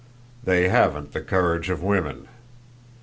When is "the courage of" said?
1.13-1.83